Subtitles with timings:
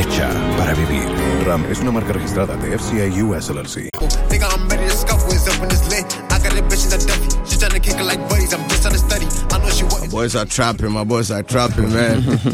[0.00, 1.04] Hecha para vivir.
[1.44, 3.90] RAM es una marca registrada de FCA US LLC.
[4.30, 6.06] Nigga, I'm ready to scuff with up when it's lit.
[6.32, 7.50] I got a bitch in the Duffy.
[7.50, 8.54] She tryna kick it like buddies.
[8.54, 9.26] I'm just trying to study.
[9.50, 10.90] I know she want Boys are trapping.
[10.92, 12.22] My boys are trapping, man.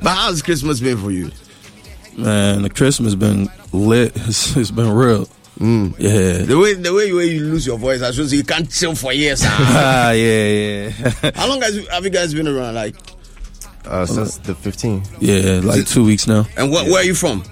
[0.00, 1.32] but how's Christmas been for you?
[2.16, 4.12] Man, the Christmas been lit.
[4.28, 5.26] It's, it's been real.
[5.58, 5.96] Mm.
[5.98, 6.44] Yeah.
[6.46, 8.70] The way the way you, way you lose your voice, I should say you can't
[8.70, 9.42] chill for years.
[9.44, 9.56] ah.
[9.58, 11.30] ah, yeah, yeah.
[11.34, 12.74] How long has, have you guys been around?
[12.74, 12.94] Like,
[13.86, 15.02] Uh, since the 15.
[15.20, 16.46] yeah, like two weeks now.
[16.56, 17.42] and wh- where are you from?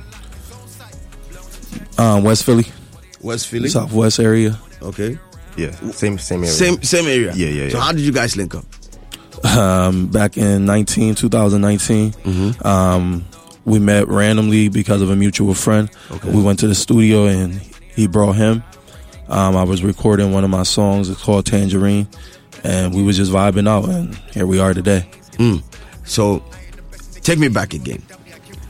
[1.98, 2.64] Um, West Philly,
[3.20, 3.68] West Philly.
[3.68, 4.58] Southwest area.
[4.80, 5.18] Okay.
[5.56, 6.50] Yeah, same same area.
[6.52, 7.32] Same same area.
[7.34, 7.84] Yeah, yeah, So yeah.
[7.84, 8.64] how did you guys link up?
[9.44, 12.12] Um, back in 19, 2019.
[12.12, 12.66] Mm-hmm.
[12.66, 13.24] Um,
[13.64, 15.90] we met randomly because of a mutual friend.
[16.24, 17.54] We went to the studio and
[17.94, 18.62] he brought him.
[19.28, 21.08] Um, I was recording one of my songs.
[21.10, 22.08] It's called Tangerine.
[22.64, 25.08] And we was just vibing out and here we are today.
[26.04, 26.42] So
[27.22, 28.02] take me back again.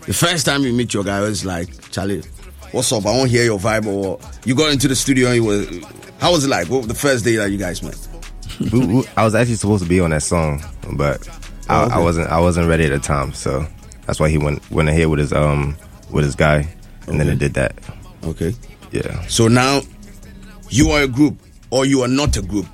[0.06, 2.22] The first time you meet your guy was like, Charlie,
[2.72, 3.06] what's up?
[3.06, 3.86] I want to hear your vibe.
[3.86, 5.66] Or you got into the studio and you were,
[6.20, 6.69] how was it like?
[6.69, 7.97] What was the first day that you guys met?
[9.16, 10.62] I was actually supposed to be on that song,
[10.94, 11.27] but
[11.69, 11.94] I, Oh, okay.
[11.94, 12.29] I wasn't.
[12.29, 13.64] I wasn't ready at the time, so
[14.07, 15.77] that's why he went went ahead with his um
[16.11, 16.68] with his guy,
[17.07, 17.33] and then Okay.
[17.33, 17.74] it did that.
[18.24, 18.55] Okay.
[18.90, 19.23] Yeah.
[19.28, 19.80] So now
[20.68, 21.36] you are a group
[21.70, 22.67] or you are not a group.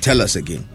[0.00, 0.66] Tell us again.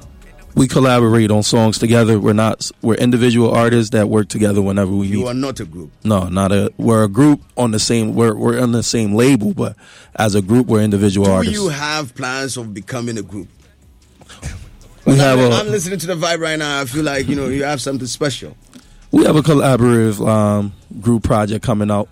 [0.55, 2.19] We collaborate on songs together.
[2.19, 5.13] We're not, we're individual artists that work together whenever we need.
[5.13, 5.27] You meet.
[5.27, 5.91] are not a group.
[6.03, 6.73] No, not a.
[6.77, 8.13] We're a group on the same.
[8.15, 9.75] We're we're on the same label, but
[10.15, 11.55] as a group, we're individual Do artists.
[11.57, 13.47] you have plans of becoming a group?
[15.05, 16.81] we have I'm, a I'm listening to the vibe right now.
[16.81, 18.55] I feel like you know you have something special.
[19.11, 22.07] we have a collaborative um, group project coming out,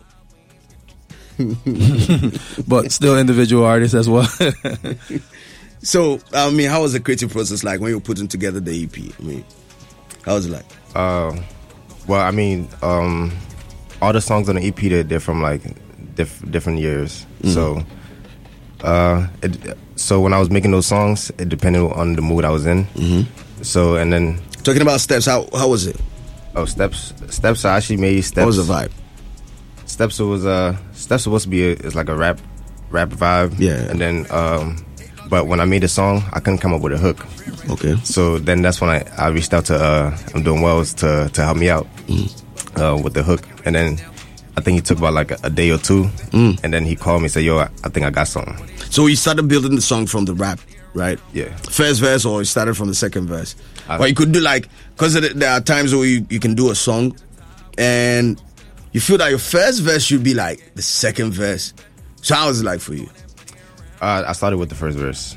[2.68, 4.28] but still individual artists as well.
[5.82, 8.84] So I mean, how was the creative process like when you were putting together the
[8.84, 9.14] EP?
[9.20, 9.46] I mean,
[10.26, 10.66] how was it like?
[10.96, 11.36] Uh,
[12.08, 13.32] well, I mean, um,
[14.02, 15.62] all the songs on the EP they're, they're from like
[16.16, 17.26] diff- different years.
[17.46, 17.82] So,
[18.82, 22.50] uh, it, so when I was making those songs, it depended on the mood I
[22.50, 22.86] was in.
[22.86, 23.64] Mm-hmm.
[23.64, 25.96] So and then Talking about steps, how how was it?
[26.56, 28.40] oh steps steps I actually made steps.
[28.40, 28.92] What was the vibe?
[29.86, 32.40] Steps was uh Steps was supposed to be a, it's like a rap
[32.90, 33.56] rap vibe.
[33.58, 33.90] Yeah.
[33.90, 34.86] And then um
[35.30, 37.26] but when I made the song I couldn't come up with a hook.
[37.70, 37.96] Okay.
[38.04, 41.44] So then that's when I, I reached out to uh I'm doing Wells to to
[41.44, 41.88] help me out
[42.76, 43.42] uh with the hook.
[43.66, 43.98] And then
[44.58, 47.22] I think he took about like a, a day or two and then he called
[47.22, 48.56] me and said, Yo, I, I think I got something.
[48.90, 50.60] So you started building the song from the rap,
[50.94, 51.20] right?
[51.34, 51.56] Yeah.
[51.58, 53.56] First verse, or you started from the second verse.
[53.88, 56.72] I- or you could do like, because there are times where you, you can do
[56.72, 57.16] a song,
[57.78, 58.42] and
[58.92, 61.74] you feel that your first verse should be like the second verse.
[62.22, 63.08] So how was it like for you?
[64.02, 65.36] Uh, I started with the first verse.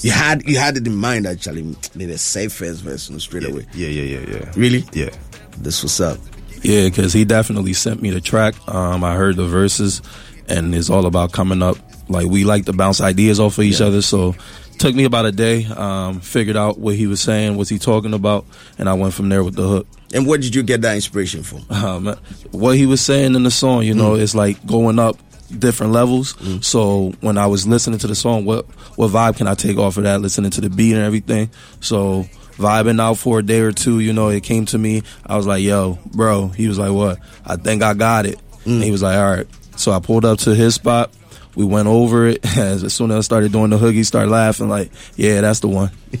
[0.00, 1.62] You had you had it in mind actually.
[1.94, 3.66] Maybe a safe first verse and straight Yeah, away.
[3.74, 4.52] yeah, yeah, yeah, yeah.
[4.56, 4.84] Really?
[4.92, 5.10] Yeah.
[5.58, 6.18] This was up.
[6.62, 8.54] Yeah, because he definitely sent me the track.
[8.68, 10.02] Um, I heard the verses,
[10.48, 11.76] and it's all about coming up.
[12.08, 13.86] Like we like to bounce ideas off of each Yeah.
[13.86, 14.34] other, so
[14.78, 15.64] took me about a day.
[15.66, 18.44] Um, figured out what he was saying, what's he talking about,
[18.78, 19.86] and I went from there with the hook.
[20.12, 21.64] And where did you get that inspiration from?
[21.70, 22.16] Um,
[22.50, 25.16] what he was saying in the song, you know, it's like going up
[25.58, 26.34] different levels.
[26.66, 28.66] So when I was listening to the song, what
[28.96, 30.20] what vibe can I take off of that?
[30.20, 31.50] Listening to the beat and everything.
[31.80, 35.02] So vibing out for a day or two, you know, it came to me.
[35.26, 38.38] I was like, "Yo, bro." He was like, "What?" I think I got it.
[38.64, 39.46] And he was like, "All right."
[39.76, 41.10] So I pulled up to his spot.
[41.56, 42.44] We went over it.
[42.56, 45.68] As, soon as I started doing the hook, he started laughing like, "Yeah, that's the
[45.68, 45.90] one."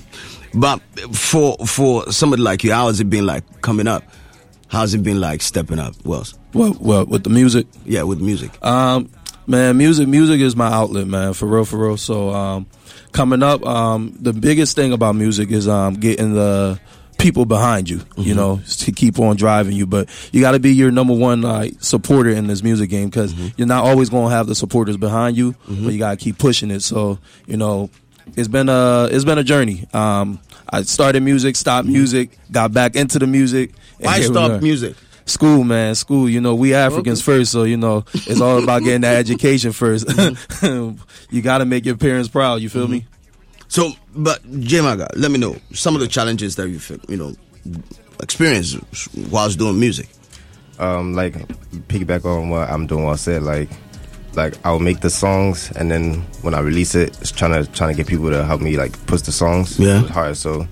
[0.56, 0.80] But
[1.12, 4.04] for for somebody like you, how has it been like coming up?
[4.68, 5.94] How's it been like stepping up?
[6.04, 6.38] Wells?
[6.52, 6.80] What?
[6.80, 7.08] What?
[7.08, 7.66] With the music?
[7.84, 8.52] Yeah, with music.
[8.64, 9.10] Um,
[9.46, 11.96] man, music, music is my outlet, man, for real, for real.
[11.96, 12.66] So, um,
[13.12, 16.78] coming up, um, the biggest thing about music is um, getting the
[17.18, 18.22] people behind you, Mm-hmm.
[18.22, 19.86] you know, to keep on driving you.
[19.86, 23.32] But you got to be your number one like supporter in this music game because
[23.32, 23.48] Mm-hmm.
[23.56, 26.38] you're not always going to have the supporters behind you, but you got to keep
[26.38, 26.80] pushing it.
[26.80, 27.88] So you know,
[28.36, 29.86] it's been a it's been a journey.
[29.94, 33.72] Um, I started music, stopped music, got back into the music.
[33.72, 34.04] Mm-hmm.
[34.04, 34.96] Why stop music?
[35.26, 36.28] School, man, school.
[36.28, 40.04] You know, we Africans first, so you know it's all about getting that education 1st
[40.04, 40.96] Mm-hmm.
[41.34, 42.60] you got to make your parents proud.
[42.60, 43.06] You feel me?
[43.68, 47.34] So, but J Maga, let me know some of the challenges that you've you know
[48.22, 48.76] experience
[49.30, 50.08] whilst doing music.
[50.78, 51.34] um, like
[51.88, 53.04] piggyback on what I'm doing.
[53.04, 53.68] What I said, like,
[54.34, 57.90] like I'll make the songs, and then when I release it, it's trying to trying
[57.90, 59.78] to get people to help me like push the songs.
[59.78, 60.02] Yeah.
[60.02, 60.36] It's hard.
[60.36, 60.66] So,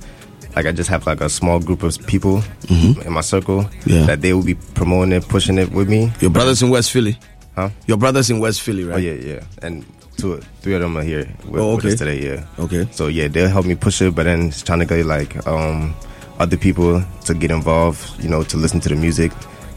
[0.57, 3.91] like, I just have like a small group of people in my circle Mm-hmm.
[3.91, 4.07] Yeah.
[4.07, 6.13] that they will be promoting it, pushing it with me.
[6.21, 7.19] Your brothers in West Philly.
[7.55, 7.71] Huh?
[7.87, 8.97] Your brothers in West Philly, right?
[8.97, 9.85] Oh yeah, yeah, and
[10.17, 11.93] two, three of them are here with, Oh, with okay.
[11.93, 12.23] us today.
[12.25, 12.45] Yeah.
[12.59, 12.89] Okay.
[12.93, 15.95] So yeah, they'll help me push it, but then it's trying to get like um,
[16.39, 19.33] other people to get involved, you know, to listen to the music,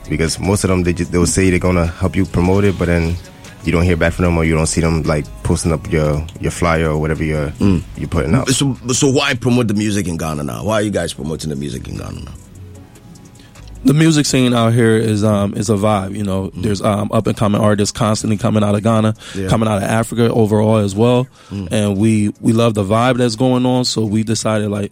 [0.09, 2.85] because most of them they just, they'll say they're gonna help you promote it, but
[2.85, 3.15] then
[3.65, 6.25] you don't hear back from them or you don't see them like posting up your
[6.39, 7.81] your flyer or whatever you're Mm.
[7.97, 8.47] you're putting up.
[8.49, 10.63] So, so why promote the music in Ghana now?
[10.63, 12.33] Why are you guys promoting the music in Ghana now?
[13.83, 16.15] the music scene out here is um is a vibe.
[16.15, 19.47] You know, there's um up and coming artists constantly coming out of Ghana, Yeah.
[19.47, 23.63] coming out of Africa overall as well, and we we love the vibe that's going
[23.65, 23.85] on.
[23.85, 24.91] So we decided like,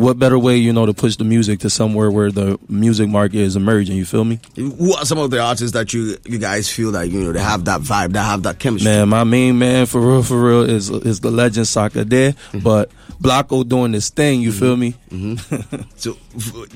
[0.00, 3.38] what better way you know to push the music to somewhere where the music market
[3.38, 3.96] is emerging.
[3.96, 4.40] You feel me?
[4.56, 7.40] Who are some of the artists that you you guys feel like you know they
[7.40, 8.90] have that vibe, that have that chemistry?
[8.90, 12.58] Man, my main man for real, for real is is the legend Sarkodie, mm-hmm.
[12.60, 14.40] but Blocko doing this thing.
[14.40, 14.58] You mm-hmm.
[14.58, 14.94] feel me?
[15.10, 15.82] Mm-hmm.
[15.96, 16.16] So,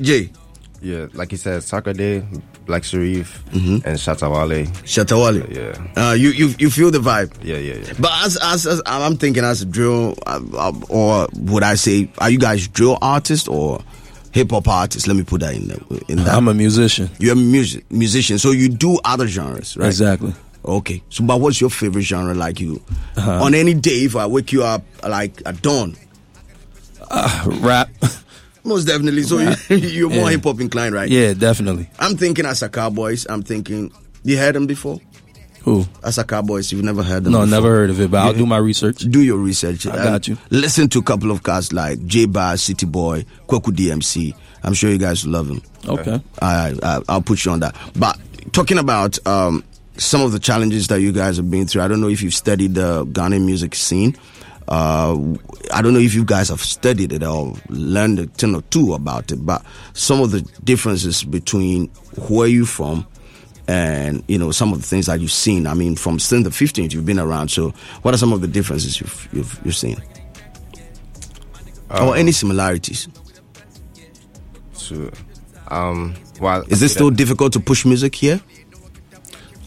[0.03, 0.31] Jay
[0.85, 2.23] yeah, like you said, Sarkodie,
[2.67, 3.89] Black Sherif, Mm-hmm.
[3.89, 4.67] and Shatta Wale.
[4.85, 5.43] Shatawale.
[5.49, 6.11] Yeah.
[6.11, 7.33] Uh, you you you feel the vibe.
[7.43, 7.93] Yeah, yeah, yeah.
[7.99, 12.09] But as, as, as I'm thinking, as a drill, uh, uh, or would I say,
[12.19, 13.81] are you guys drill artists or
[14.33, 15.09] hip hop artists?
[15.09, 15.79] Let me put that in there.
[16.09, 16.35] In that.
[16.35, 17.09] I'm a musician.
[17.19, 19.87] You're a music musician, so you do other genres, right?
[19.89, 20.35] Exactly.
[20.65, 21.03] Okay.
[21.11, 22.35] So, but what's your favorite genre?
[22.35, 22.81] Like you,
[23.17, 23.45] Uh-huh.
[23.45, 25.97] on any day, if I wake you up like at dawn,
[27.47, 27.91] Rap.
[28.64, 29.22] most definitely.
[29.22, 30.37] So you, you're more Yeah.
[30.37, 31.08] hip hop inclined, right?
[31.11, 31.88] yeah, definitely.
[31.99, 33.26] I'm thinking as a Cowboys.
[33.28, 33.93] I'm thinking.
[34.22, 35.00] You heard them before?
[35.64, 35.84] Who?
[36.02, 37.32] Asakaa Boys, you've never heard them.
[37.32, 37.50] No, before.
[37.50, 38.99] never heard of it, but I'll do my research.
[38.99, 39.87] do your research.
[39.87, 40.37] I got you.
[40.50, 44.34] Listen to a couple of cats like Jay Bahd, City Boy, Kweku DMC.
[44.62, 45.62] I'm sure you guys love him.
[45.88, 46.20] Okay.
[46.43, 47.75] I, I I'll put you on that.
[47.96, 48.19] But
[48.52, 49.64] talking about um,
[49.96, 52.34] some of the challenges that you guys have been through, I don't know if you've
[52.34, 54.16] studied the Ghanaian music scene.
[54.66, 55.34] Uh,
[55.72, 58.94] I don't know if you guys have studied it or learned a thing or two
[58.94, 61.88] about it, but some of the differences between
[62.28, 63.06] where you from
[63.66, 65.66] and you know some of the things that you've seen.
[65.66, 67.49] I mean, from since the 15th you've been around.
[67.49, 67.70] So,
[68.02, 70.02] what are some of the differences you've you've, you've seen,
[71.90, 73.08] or any similarities?
[74.76, 75.11] Sure.
[75.69, 78.40] Um, well, Is it still difficult to push music here?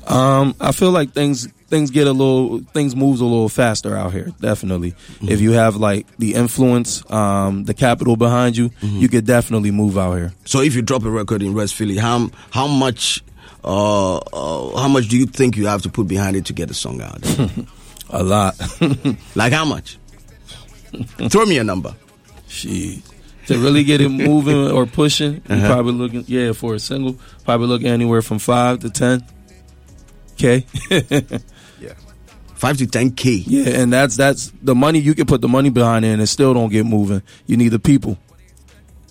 [0.06, 4.14] Um, I feel like things things get a little things moves a little faster out
[4.14, 4.32] here.
[4.40, 9.72] Definitely, if you have like the influence, um, the capital behind you, you could definitely
[9.72, 10.34] move out here.
[10.46, 13.24] So if you drop a record in West Philly, how how much
[13.64, 16.70] uh, uh how much do you think you have to put behind it to get
[16.72, 17.22] a song out?
[18.10, 18.56] A lot.
[19.36, 19.98] like how much?
[21.30, 21.94] Throw me a number.
[22.48, 23.02] Shit.
[23.48, 25.68] To really get it moving or pushing, you Uh-huh.
[25.68, 29.24] probably looking yeah for a single, probably looking anywhere from five to ten.
[30.38, 30.66] K.
[32.58, 33.44] Five to ten k.
[33.46, 36.28] yeah, and that's that's the money you can put the money behind it, and it
[36.28, 37.22] still don't get moving.
[37.46, 38.18] You need the people.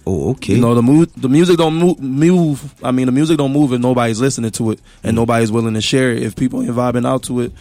[0.08, 0.54] Oh, okay.
[0.54, 2.74] You know the mu- the music don't move, move.
[2.82, 5.16] I mean, the music don't move if nobody's listening to it and Mm.
[5.16, 6.22] nobody's willing to share it.
[6.22, 7.52] If people ain't vibing out to it,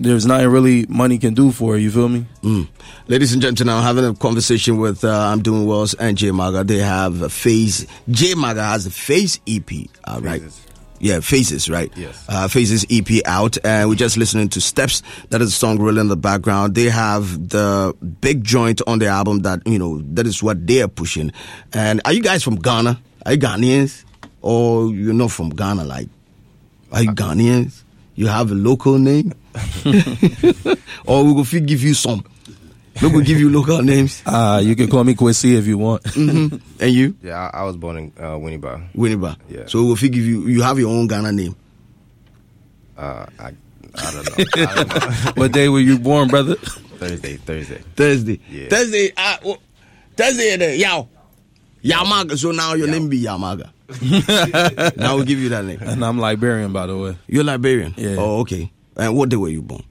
[0.00, 1.80] there's nothing really money can do for it.
[1.80, 2.26] You feel me?
[2.42, 2.68] Mm.
[3.08, 6.64] Ladies and gentlemen, I'm having a conversation with uh, I'm Doing Wells and J Maga.
[6.64, 7.86] They have a phase.
[8.10, 9.70] J Maga has a phase EP,
[10.04, 10.40] uh, right?
[10.42, 10.60] Phases.
[11.00, 11.92] Yeah, Phases, right?
[11.96, 12.24] Yes.
[12.28, 15.02] Uh, Phases EP out, and we're just listening to Steps.
[15.30, 16.74] That is a song really in the background.
[16.74, 20.82] They have the big joint on the album that, you know, that is what they
[20.82, 21.32] are pushing.
[21.72, 23.00] And are you guys from Ghana?
[23.26, 24.04] Are you Ghanaians?
[24.40, 25.84] Or you're not from Ghana?
[25.84, 26.08] Like,
[26.92, 27.82] are you Ghanaians?
[28.14, 29.32] You have a local name?
[31.06, 32.24] or we will give you some.
[33.02, 34.22] We will give you local names.
[34.24, 36.02] Uh, you can call me Kwesi if you want.
[36.04, 36.60] Mhm.
[36.80, 37.16] And you?
[37.22, 38.88] Yeah, I, I was born in uh, Winneba.
[38.94, 39.36] Winneba.
[39.48, 39.66] Yeah.
[39.66, 41.56] So we will give you, you have your own Ghana name.
[42.96, 43.52] Uh, I,
[43.96, 44.44] I don't know.
[44.56, 45.30] I don't know.
[45.42, 46.54] what day were you born, brother?
[46.56, 47.82] Thursday, Thursday.
[47.96, 48.40] Thursday.
[48.48, 48.68] Yeah.
[48.68, 49.12] Thursday.
[49.16, 49.58] Uh, oh,
[50.16, 50.56] Thursday.
[50.56, 51.08] The Yao.
[51.82, 52.38] Yamaga.
[52.38, 53.70] So now your name be Yamaga.
[54.96, 55.78] now we'll give you that name.
[55.82, 57.16] And I'm Liberian, by the way.
[57.26, 57.94] You're Liberian.
[57.96, 58.16] Yeah.
[58.18, 58.70] Oh, okay.
[58.96, 59.82] And what day were you born?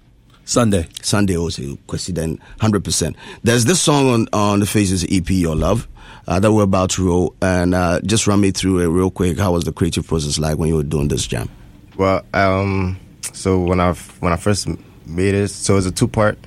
[0.45, 0.87] Sunday.
[1.01, 3.15] Sunday also question then hundred percent.
[3.43, 5.87] There's this song on on the Phases EP, Your Love,
[6.27, 9.37] uh, that we're about to roll, and uh, just run me through it real quick.
[9.37, 11.49] How was the creative process like when you were doing this jam?
[11.97, 12.99] Well, um,
[13.33, 14.67] so when I when I first
[15.05, 16.37] made it, so it's a two part.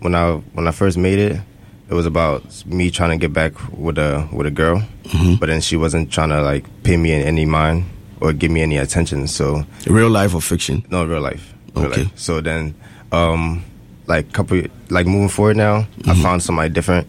[0.00, 1.40] When I when I first made it,
[1.88, 4.82] it was about me trying to get back with a with a girl,
[5.40, 7.84] but then she wasn't trying to like pay me in any mind
[8.20, 9.26] or give me any attention.
[9.26, 10.84] So Real life or fiction?
[10.90, 11.52] no real life.
[11.74, 12.02] Real Okay.
[12.04, 12.12] life.
[12.18, 12.74] So then,
[13.12, 13.64] um,
[14.06, 17.06] like couple like moving forward now, I found somebody different,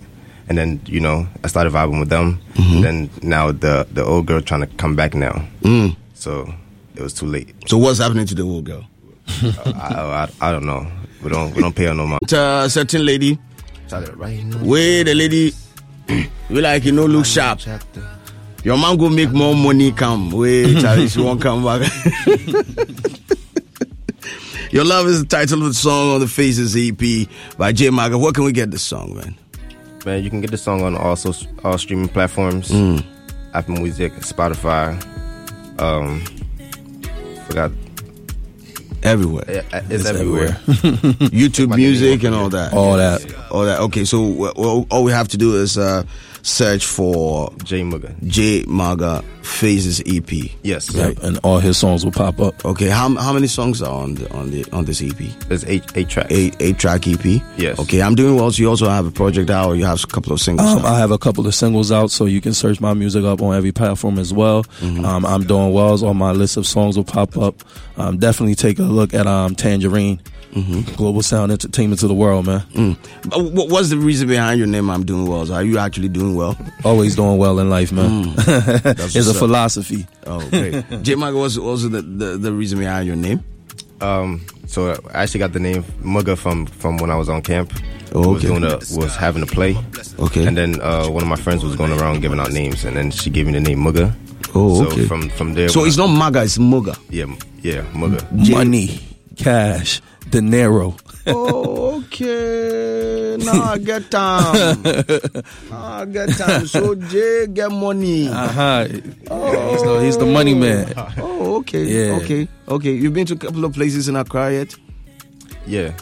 [0.49, 2.39] and then you know I started vibing with them.
[2.55, 5.43] And then now the the old girl trying to come back now.
[5.61, 5.95] Mm.
[6.13, 6.53] So
[6.95, 7.53] it was too late.
[7.67, 8.85] So what's happening to the old girl?
[9.27, 10.85] I, I, I don't know.
[11.23, 12.33] We don't we don't pay her no mind.
[12.33, 13.35] Uh, certain lady,
[14.61, 15.53] where the lady,
[16.49, 17.59] we like you know look sharp.
[18.63, 20.29] Your man go make more money come.
[20.31, 21.91] Wait, Charlie, she won't come back.
[24.71, 28.17] Your Love is the title of the song on the Phases EP by J Maga.
[28.17, 29.35] Where can we get this song, man?
[30.05, 33.03] Man, you can get the song on all so, all streaming platforms, Mm.
[33.53, 34.95] Apple Music, Spotify.
[35.81, 36.21] Um,
[37.47, 37.71] forgot
[39.03, 39.43] Everywhere.
[39.47, 40.49] It's, It's everywhere.
[41.33, 42.71] YouTube music and all that.
[42.71, 43.19] All that.
[43.51, 43.79] All that.
[43.81, 46.03] Okay, so well, well, all we have to do is uh,
[46.41, 48.15] search for J Mugga.
[48.27, 50.31] J Maga Phases EP.
[50.63, 52.63] Yes, Yep, and all his songs will pop up.
[52.65, 55.17] Okay, how how many songs are on the on the on this EP?
[55.47, 56.31] There's eight eight tracks.
[56.31, 57.25] Eight eight track EP.
[57.57, 57.77] Yes.
[57.79, 58.51] Okay, I'm doing well.
[58.51, 60.67] So you also have a project out, or you have a couple of singles.
[60.73, 60.85] Um.
[60.85, 63.55] I have a couple of singles out, so you can search my music up on
[63.55, 64.65] every platform as well.
[64.81, 67.63] Um, I'm doing wells on my list of songs will pop up.
[67.97, 69.55] Um, definitely take a look at um,
[70.53, 72.61] Tangerine, Global Sound Entertainment to the world, man.
[72.73, 72.97] Mm.
[73.55, 74.89] What- What's the reason behind your name?
[74.89, 75.45] I'm doing well.
[75.45, 76.57] So are you actually doing well?
[76.83, 78.33] Always doing well in life, man.
[78.35, 79.35] That's it's a up.
[79.37, 80.05] philosophy.
[80.27, 80.83] Oh, great.
[81.03, 83.43] J Maga was also the, the the reason behind your name.
[84.01, 87.71] Um, so I actually got the name Mugga from from when I was on camp.
[88.13, 88.47] Oh, Was okay.
[88.47, 89.77] doing a was having a play.
[90.19, 90.45] Okay.
[90.45, 93.09] And then uh, one of my friends was going around giving out names, and then
[93.11, 94.13] she gave me the name Mugga.
[94.53, 95.03] Oh, okay.
[95.03, 95.69] so from from there.
[95.69, 96.97] So it's I- not Maga, it's Muga.
[97.09, 97.25] yeah
[97.61, 98.19] yeah Mugga.
[98.51, 98.99] Money,
[99.37, 100.95] cash, dinero.
[101.27, 103.37] Oh, okay.
[103.39, 104.81] Now I get time.
[105.69, 106.65] now I get time.
[106.65, 108.27] So Jay get money.
[108.27, 108.85] Uh-huh.
[108.85, 109.01] He's,
[109.83, 110.93] the, he's the money man.
[111.17, 111.83] Oh, okay.
[111.83, 112.15] Yeah.
[112.17, 112.47] Okay.
[112.67, 112.91] Okay.
[112.93, 114.75] You've been to a couple of places in Accra yet?
[115.67, 115.93] Yeah.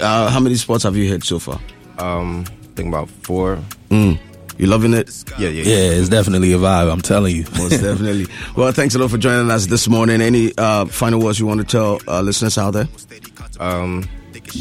[0.00, 1.60] Uh, how many spots have you hit so far?
[1.98, 3.58] Um, I think about four.
[3.90, 4.18] Mm.
[4.58, 5.10] You loving it?
[5.38, 6.90] Yeah yeah Yeah, it's definitely a vibe.
[6.90, 7.44] I'm telling you.
[7.58, 8.26] Most definitely.
[8.56, 10.20] Well, thanks a lot for joining us this morning.
[10.20, 12.86] Any uh, final words you want to tell uh, listeners out there?
[13.60, 14.08] Um,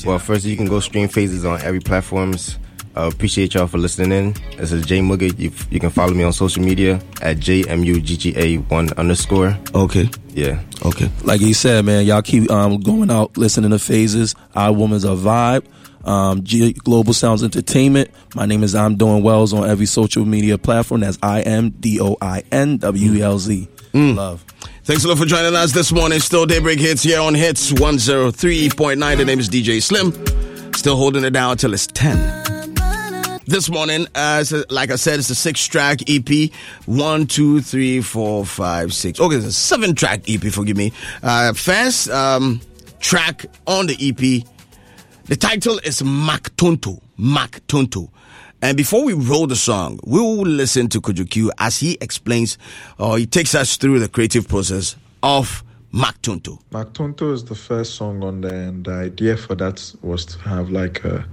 [0.05, 2.57] well, first you can go stream phases on every platforms.
[2.95, 4.33] Uh, appreciate y'all for listening in.
[4.57, 5.38] This is Jay Mugga.
[5.39, 9.57] You, you can follow me on social media at jmugga1 underscore.
[9.74, 10.10] Okay.
[10.33, 10.62] Yeah.
[10.86, 11.10] Okay.
[11.24, 14.36] like he said, man, y'all keep um, going out listening to phases.
[14.55, 15.65] Our woman's a vibe.
[16.03, 18.10] Um, G- Global Sounds Entertainment.
[18.36, 21.01] My name is I'm Doing Wells on every social media platform.
[21.01, 23.67] That's I M D O I N W L Z.
[23.93, 24.43] Love.
[24.91, 26.19] Thanks a lot for joining us this morning.
[26.19, 29.17] Still Daybreak Hits here on Hits 103.9.
[29.17, 30.12] The name is DJ Slim.
[30.74, 32.17] Still holding it down until it's 10.
[33.48, 36.51] This morning, uh, like I said, it's a six track EP.
[36.88, 39.17] One, two, three, four, five, six.
[39.21, 40.91] Okay, it's a seven track EP, forgive me.
[41.24, 42.60] Uh, first um,
[43.00, 44.45] track on the EP,
[45.24, 47.01] the title is Mac Tonto.
[47.17, 48.12] Mac Tonto.
[48.63, 52.59] And before we roll the song, we will listen to Kojo as he explains
[52.99, 56.59] or he takes us through the creative process of Mac Tonto.
[56.71, 60.69] Mactonto is the first song on there, and the idea for that was to have
[60.69, 61.25] like a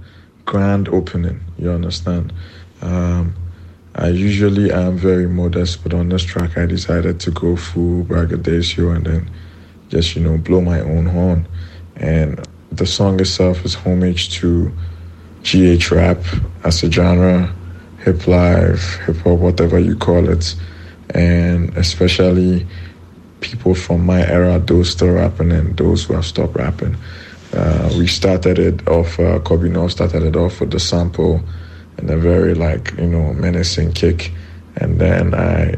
[0.45, 1.39] grand opening.
[1.57, 2.33] You understand?
[2.81, 3.35] Um,
[3.95, 8.91] I usually am very modest, but on this track, I decided to go full braggadocio
[8.91, 9.29] and then
[9.89, 11.47] just you know blow my own horn.
[11.95, 14.71] And the song itself is homage to
[15.43, 16.19] GH rap
[16.63, 17.53] as a genre,
[17.99, 20.55] hip life, hip hop, whatever you call it,
[21.11, 22.65] and especially
[23.41, 26.95] people from my era, those still rapping and those who have stopped rapping.
[27.53, 31.41] Uh, we started it off, uh, Kobe North started it off with the sample
[31.97, 34.31] and a very like, you know, menacing kick.
[34.75, 35.75] And then I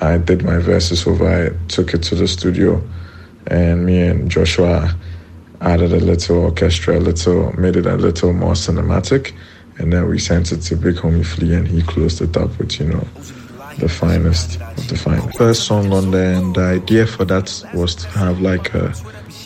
[0.00, 2.82] I did my verses over, I took it to the studio
[3.46, 4.94] and me and Joshua
[5.62, 9.32] added a little orchestra, a little, made it a little more cinematic.
[9.78, 12.78] And then we sent it to Big Homie Flea and he closed it up with,
[12.78, 13.06] you know,
[13.78, 15.38] the finest of the finest.
[15.38, 18.94] First song on there, and the idea for that was to have like a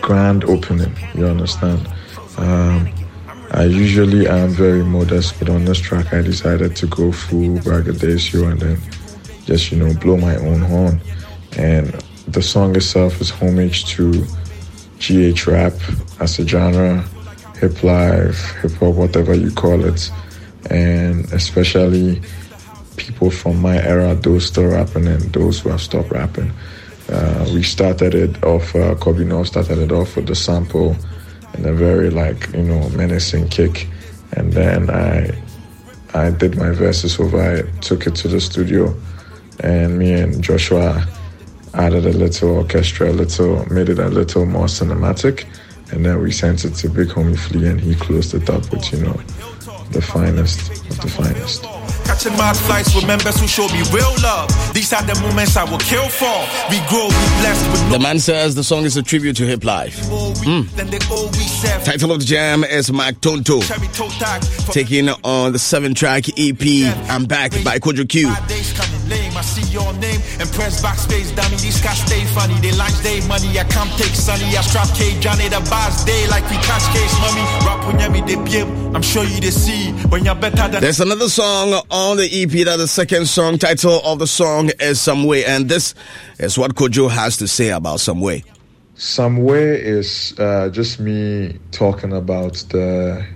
[0.01, 0.95] grand opening.
[1.15, 1.89] You understand?
[2.39, 2.93] Um,
[3.53, 8.49] I usually am very modest, but on this track, I decided to go full braggadocio
[8.49, 8.79] and then
[9.45, 11.01] just you know blow my own horn.
[11.57, 11.93] And
[12.27, 14.27] the song itself is homage to
[14.99, 15.75] GH rap
[16.21, 17.05] as a genre,
[17.59, 20.11] hip life, hip hop, whatever you call it,
[20.71, 22.21] and especially
[22.97, 26.51] people from my era, those still rapping and those who have stopped rapping.
[27.09, 30.97] Uh, we started it off, uh, Kobe North started it off with the sample
[31.53, 33.89] and a very like, you know, menacing kick.
[34.33, 35.31] And then I
[36.15, 38.95] I did my verses over, I took it to the studio
[39.61, 41.07] and me and Joshua
[41.77, 45.45] added a little orchestra, a little, made it a little more cinematic.
[45.93, 48.93] And then we sent it to Big Homie Flea and he closed it up with,
[48.93, 49.21] you know,
[49.93, 51.63] the finest of the finest.
[52.05, 54.49] Catching my flights with members who show me real love.
[54.75, 56.27] These are the moments I will kill for.
[56.71, 59.65] We grow, we blessed with The man says the song is a tribute to hip
[59.65, 60.01] life.
[60.45, 60.69] Mm.
[60.73, 63.61] Then they always have Title of the jam is Mike Tonto.
[63.61, 64.43] cherry toe tag.
[64.45, 66.63] For Taking on the seven track EP
[67.11, 68.29] I'm Back by Kojo Q.
[69.07, 69.37] Five days coming lame.
[69.37, 71.57] I see your name and press backspace, dummy.
[71.57, 72.55] These guys stay funny.
[72.61, 73.59] They lunch day money.
[73.59, 74.57] I can't take sunny.
[74.57, 77.43] I strap K Johnny the boss day like we catch case mummy.
[77.67, 78.95] Rap when you me the PM.
[78.95, 82.51] I'm sure you the see when you're better than There's another song on the EP
[82.67, 85.95] that the second song title of the song is Some Way, and this
[86.39, 88.45] is what Kojo has to say about Some Way.
[88.95, 93.27] Some way is uh, just me talking about the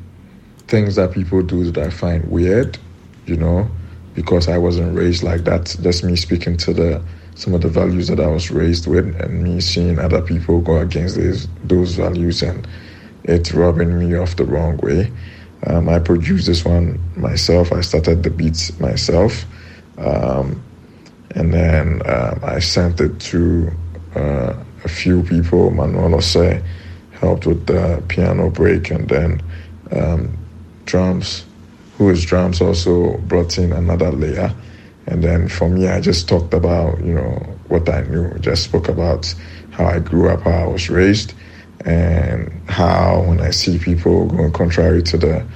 [0.69, 2.79] things that people do that I find weird,
[3.27, 3.69] you know,
[4.15, 5.77] because I wasn't raised like that.
[5.81, 7.03] That's me speaking to the
[7.35, 10.79] some of the values that I was raised with, and me seeing other people go
[10.79, 12.67] against these, those values, and
[13.25, 15.11] it rubbing me off the wrong way.
[15.67, 17.73] Um, I produced this one myself.
[17.73, 19.45] I started the beats myself,
[19.99, 20.63] um,
[21.35, 23.71] and then um, I sent it to
[24.17, 25.71] uh, a few people.
[25.71, 26.61] Manuel Ose
[27.13, 29.43] helped with the piano break, and then
[29.93, 30.37] um,
[30.87, 31.45] drums,
[32.01, 34.51] who is drums, also brought in another layer.
[35.07, 37.35] And then for me, I just talked about you know
[37.69, 38.33] what I knew.
[38.39, 39.35] Just spoke about
[39.71, 41.35] how I grew up, how I was raised,
[41.85, 45.47] and how when I see people going contrary to the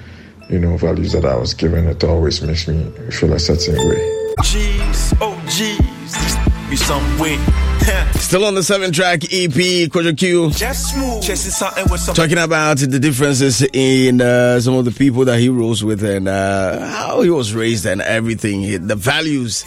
[0.51, 4.35] you know values that I was given, it always makes me feel a certain way.
[4.43, 6.37] G's, oh G's,
[6.69, 7.74] be some way.
[8.15, 9.53] Still on the seven track EP,
[9.91, 10.51] Kojo Q.
[10.51, 12.15] Just smooth, chasing something with some.
[12.15, 16.27] Talking about the differences in uh, some of the people that he rose with and
[16.27, 19.65] uh, how he was raised and everything, the values.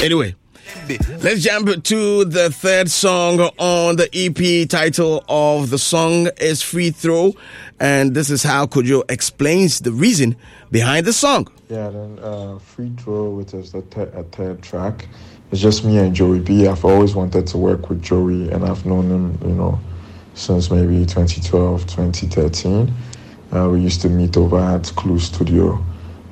[0.00, 0.34] Anyway,
[1.20, 4.68] let's jump to the third song on the EP.
[4.68, 7.34] Title of the song is Free Throw,
[7.80, 10.36] and this is how Kojo explains the reason
[10.70, 11.48] behind the song.
[11.68, 15.08] Yeah, then uh, Free Throw, which is the th- a third track.
[15.50, 16.68] It's just me and Joey B.
[16.68, 19.80] I've always wanted to work with Joey, and I've known him, you know,
[20.34, 22.94] since maybe 2012, 2013.
[23.52, 25.84] Uh, we used to meet over at Clue Studio,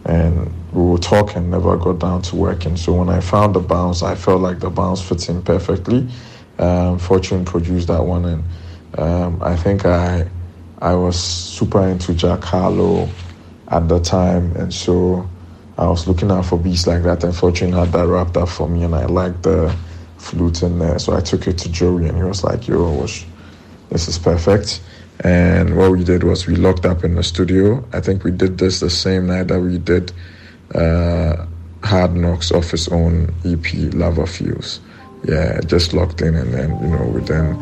[0.04, 2.76] and we would talk and never got down to working.
[2.76, 6.06] So when I found the bounce, I felt like the bounce fits in perfectly.
[6.60, 8.44] Um, Fortune produced that one, and
[8.98, 10.28] um, I think I
[10.80, 13.08] I was super into Jack Harlow
[13.74, 15.28] at the time, and so
[15.76, 17.24] I was looking out for beats like that.
[17.24, 19.74] And Fortune had that wrapped up for me, and I liked the
[20.18, 20.98] flute in there.
[21.00, 23.26] So I took it to Joey, and he was like, "Yo, was,
[23.90, 24.80] this is perfect."
[25.20, 27.84] And what we did was we locked up in the studio.
[27.92, 30.12] I think we did this the same night that we did
[30.74, 31.46] uh,
[31.82, 34.80] Hard Knocks off his own EP, Lava Feels.
[35.24, 37.54] Yeah, just locked in, and then you know within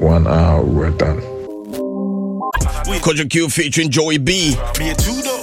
[0.00, 1.33] one hour we were done.
[2.84, 5.42] Kojo Q featuring Joey B Me and two though,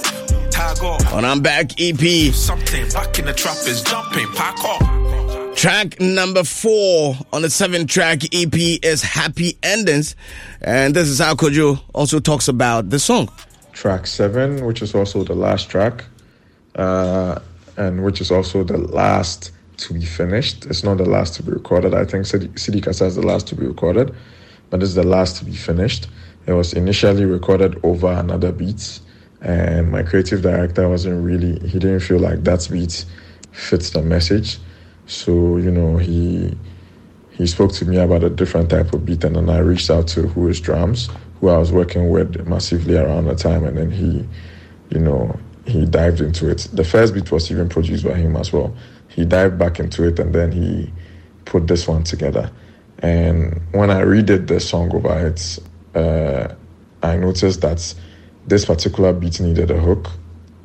[0.50, 1.12] tag off.
[1.12, 2.32] on I'm Back EP.
[2.32, 5.56] Something back in the trap is jumping, pack off.
[5.56, 10.16] Track number four on the seven track EP is Happy Endings.
[10.60, 13.28] And this is how Kojo also talks about the song.
[13.72, 16.04] track seven, which is also the last track,
[16.76, 17.38] uh,
[17.76, 20.66] and which is also the last to be finished.
[20.66, 21.94] It's not the last to be recorded.
[21.94, 24.14] I think Sidi Sidi Kasa is the last to be recorded,
[24.70, 26.08] but it's the last to be finished.
[26.46, 29.00] It was initially recorded over another beat,
[29.40, 33.04] and my creative director wasn't really, he didn't feel like that beat
[33.52, 34.58] fits the message.
[35.06, 36.56] So, you know, he
[37.30, 40.06] he spoke to me about a different type of beat, and then I reached out
[40.08, 41.08] to Who Is Drums,
[41.40, 44.26] who I was working with massively around the time, and then he,
[44.90, 46.68] you know, he dived into it.
[46.72, 48.74] The first beat was even produced by him as well.
[49.08, 50.92] He dived back into it, and then he
[51.44, 52.50] put this one together.
[52.98, 55.58] And when I redid the song over it,
[55.94, 56.54] uh,
[57.02, 57.94] I noticed that
[58.46, 60.08] this particular beat needed a hook.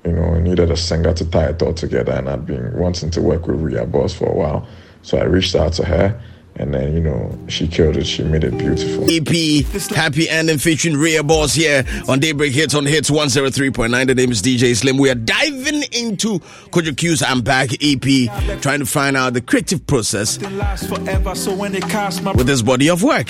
[0.06, 3.22] You know, needed a singer to tie it all together, and I'd been wanting to
[3.22, 4.68] work with Ria Boss for a while.
[5.02, 6.22] So I reached out to her,
[6.60, 8.06] and then you know she killed it.
[8.06, 9.06] She made it beautiful.
[9.10, 9.66] EP
[9.96, 14.08] Happy Ending featuring Ria Boss here on Daybreak Hits on Hits 103.9.
[14.08, 14.98] The name is DJ Slim.
[14.98, 16.40] We are diving into
[16.72, 22.90] Kojo Q's I'm Back EP, trying to find out the creative process with this body
[22.90, 23.28] of work.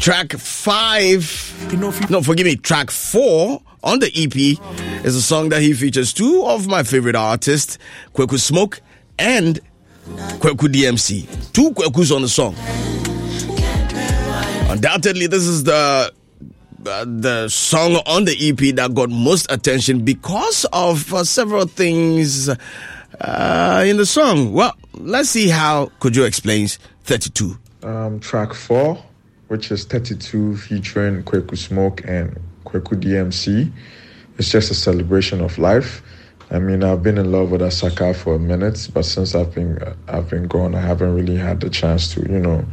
[0.00, 5.72] Track five, no, forgive me, track four on the EP is a song that he
[5.72, 7.78] features two of my favorite artists,
[8.14, 8.80] Kweku Smoke
[9.18, 9.60] and
[10.38, 11.52] Kweku DMC.
[11.52, 12.54] Two Kwekus on the song.
[14.70, 16.12] Undoubtedly, this is the
[16.86, 22.48] uh, the song on the EP that got most attention because of uh, several things
[22.48, 24.52] uh, in the song.
[24.52, 27.58] Well, let's see how Kojo explains 32.
[27.82, 29.02] Um, track four,
[29.48, 33.72] which is 32 featuring Kweku Smoke and Kweku DMC.
[34.38, 36.02] It's just a celebration of life.
[36.50, 39.78] I mean, I've been in love with Asaka for a minute, but since I've been
[40.06, 42.64] I've been gone, I haven't really had the chance to, you know,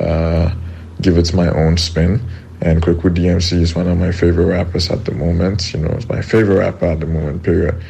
[0.00, 0.52] uh,
[1.00, 2.20] give it my own spin.
[2.60, 5.72] And Kweku DMC is one of my favorite rappers at the moment.
[5.72, 7.42] You know, it's my favorite rapper at the moment.
[7.44, 7.80] Period.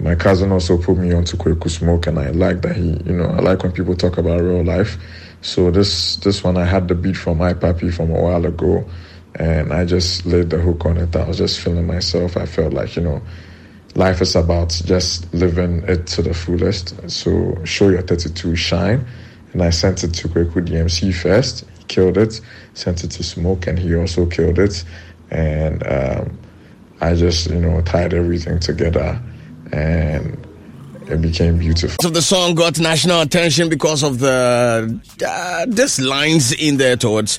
[0.00, 3.26] My cousin also put me onto Kweku Smoke, and I like that he, you know,
[3.26, 4.98] I like when people talk about real life.
[5.40, 8.84] So this this one, I had the beat from iPapi from a while ago,
[9.36, 11.16] and I just laid the hook on it.
[11.16, 12.36] I was just feeling myself.
[12.36, 13.22] I felt like, you know
[13.94, 17.10] life is about just living it to the fullest.
[17.10, 19.06] So show your 32 shine.
[19.52, 21.64] And I sent it to Kweku DMC first.
[21.78, 22.40] He killed it.
[22.74, 24.84] Sent it to Smoke, and he also killed it.
[25.30, 26.38] And um,
[27.00, 29.20] I just, you know, tied everything together,
[29.72, 30.44] and
[31.08, 32.02] it became beautiful.
[32.02, 37.38] So the song got national attention because of the uh, lines in there towards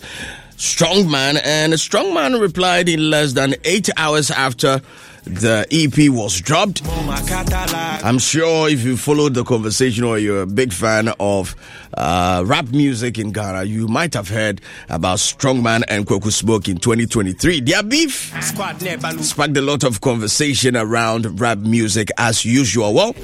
[0.58, 4.82] Strongman, and Strongman replied in less than eight hours after
[5.26, 6.82] the EP was dropped.
[6.86, 11.56] I'm sure if you followed the conversation or you're a big fan of
[11.94, 16.78] uh, rap music in Ghana, you might have heard about Strongman and Kweku Smoke in
[16.78, 17.62] 2023.
[17.62, 22.94] Their beef sparked a lot of conversation around rap music as usual.
[22.94, 23.16] Well,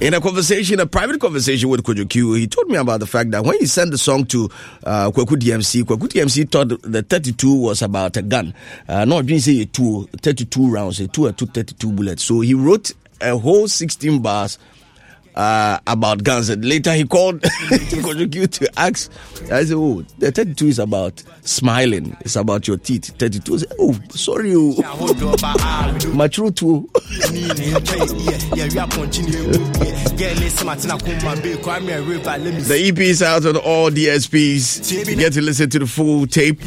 [0.00, 3.30] in a conversation, a private conversation with Kojo Q, he told me about the fact
[3.32, 4.48] that when he sent the song to
[4.84, 8.54] uh, Kweku DMC, Kweku DMC thought the 32 was about a gun.
[8.88, 12.24] Uh, no, I didn't say a two, 32 rounds, a two, a two 32 bullets.
[12.24, 14.58] So he wrote a whole 16 bars
[15.40, 16.50] uh, about guns.
[16.50, 19.10] And later he called Kojo to ask.
[19.50, 22.14] I said, Oh, the 32 is about smiling.
[22.20, 23.06] It's about your teeth.
[23.18, 24.52] 32 said, Oh, sorry.
[24.54, 24.74] Oh.
[26.12, 26.88] My true too.
[32.68, 35.08] the EP is out on all DSPs.
[35.08, 36.60] You get to listen to the full tape.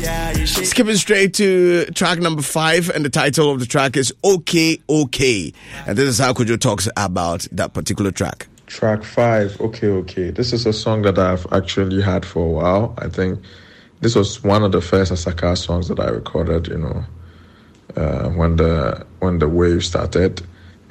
[0.47, 5.53] Skipping straight to track number five, and the title of the track is OK OK.
[5.85, 8.47] And this is how Kojo talks about that particular track.
[8.67, 10.31] Track five, OK OK.
[10.31, 12.93] This is a song that I've actually had for a while.
[12.97, 13.39] I think
[14.01, 17.05] this was one of the first Asaka songs that I recorded, you know,
[17.95, 20.41] uh, when the when the wave started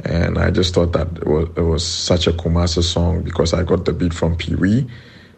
[0.05, 3.63] and I just thought that it was, it was such a Kumasi song because I
[3.63, 4.87] got the beat from Pee Wee,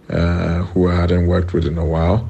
[0.08, 2.28] uh, who I hadn't worked with in a while.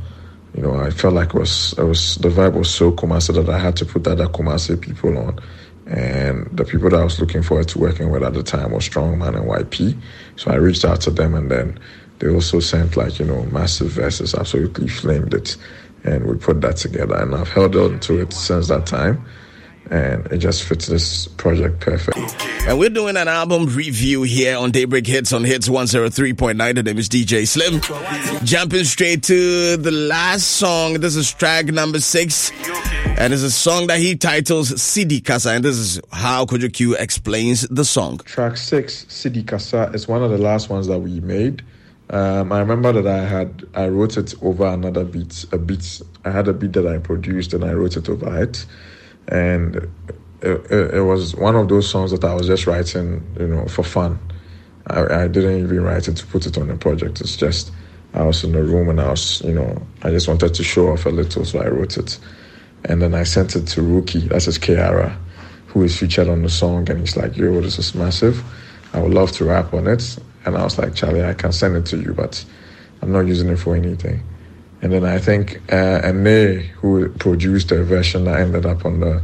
[0.55, 3.49] You know, I felt like it was it was the vibe was so Kumasi that
[3.49, 5.39] I had to put other Kumasi people on,
[5.87, 8.89] and the people that I was looking forward to working with at the time was
[8.89, 9.99] Strongman and YP.
[10.37, 11.79] So I reached out to them, and then
[12.19, 15.57] they also sent like you know massive verses, absolutely flamed it,
[16.05, 19.25] and we put that together, and I've held on to it since that time
[19.91, 22.19] and it just fits this project perfect.
[22.67, 26.75] And we're doing an album review here on Daybreak Hits on Hits 103.9.
[26.75, 27.81] The name is DJ Slim.
[28.45, 30.95] Jumping straight to the last song.
[30.95, 32.51] This is track number six.
[33.17, 35.51] And it's a song that he titles Sidi Kasa.
[35.53, 38.19] And this is how Kojo Q explains the song.
[38.19, 41.63] Track six, Sidi Kasa, is one of the last ones that we made.
[42.11, 46.03] Um, I remember that I had I wrote it over another beat, a beat.
[46.25, 48.67] I had a beat that I produced and I wrote it over it
[49.29, 49.77] and
[50.43, 53.67] it, it, it, was one of those songs that I was just writing, you know,
[53.67, 54.19] for fun.
[54.89, 57.21] I, I didn't even write it to put it on a project.
[57.21, 57.73] It's just
[58.13, 60.89] I was in the room and I was, you know, I just wanted to show
[60.93, 62.19] off a little, so I wrote it,
[62.85, 65.17] and then I sent it to Rookie, that's his Kiara,
[65.69, 68.43] who is featured on the song, and he's like, "Yo, this is massive.
[68.93, 71.77] I would love to rap on it." And I was like, "Charlie, I can send
[71.77, 72.45] it to you, but
[73.03, 74.23] I'm not using it for anything."
[74.83, 79.23] And then I think uh, Ane, who produced a version that ended up on the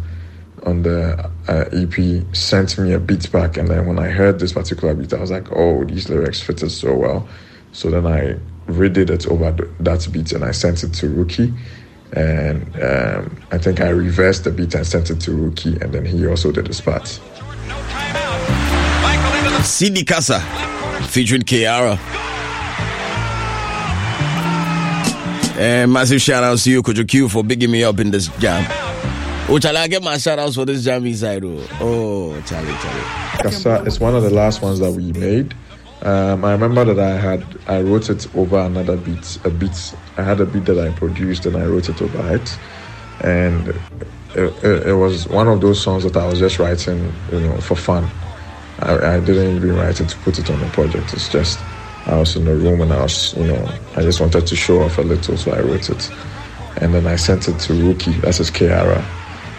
[0.64, 3.56] on the uh, EP, sent me a beat back.
[3.56, 6.70] And then when I heard this particular beat, I was like, "Oh, these lyrics fitted
[6.70, 7.28] so well."
[7.72, 11.52] So then I redid it over that beat and I sent it to Rookie.
[12.12, 16.04] And um, I think I reversed the beat and sent it to Rookie, and then
[16.04, 17.20] he also did his part.
[19.62, 20.40] Sidi Kasa
[21.08, 21.98] featuring Kiara.
[25.58, 28.64] And massive shout outs to you, Kojo Q, for bigging me up in this jam.
[29.48, 31.44] Oh, Charlie, I get my shout outs for this jam inside.
[31.44, 33.42] Oh, oh Charlie, Charlie.
[33.42, 35.54] Kasa is one of the last ones that we made.
[36.02, 39.38] Um, I remember that I had I wrote it over another beat.
[39.44, 42.58] A beat I had a beat that I produced and I wrote it over it,
[43.22, 43.68] and
[44.34, 47.60] it, it, it was one of those songs that I was just writing, you know,
[47.60, 48.08] for fun.
[48.78, 51.12] I, I didn't even write it to put it on a project.
[51.12, 51.58] It's just
[52.06, 54.82] I was in the room and I was, you know, I just wanted to show
[54.82, 56.10] off a little, so I wrote it,
[56.80, 58.12] and then I sent it to Rookie.
[58.20, 59.02] That's his Kiara,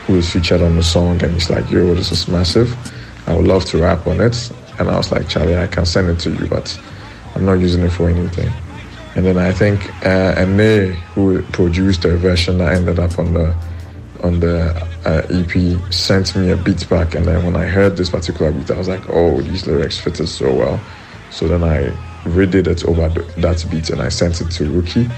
[0.08, 2.76] who is featured on the song, and he's like, "Yo, this is massive.
[3.28, 4.52] I would love to rap on it."
[4.82, 6.80] And I was like, Charlie, I can send it to you, but
[7.36, 8.52] I'm not using it for anything.
[9.16, 10.46] And then I think uh,
[11.14, 13.56] who produced the version that ended up on the
[14.24, 14.72] on the
[15.04, 17.16] uh, EP, sent me a beat back.
[17.16, 20.30] And then when I heard this particular beat, I was like, oh, these lyrics fitted
[20.30, 20.80] so well.
[21.32, 21.90] So then I
[22.24, 25.10] redid it over that beat and I sent it to Rookie.